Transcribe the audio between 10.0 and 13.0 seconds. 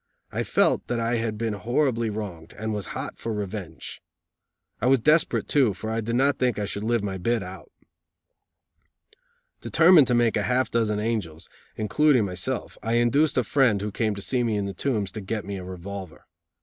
to make half a dozen angels, including myself, I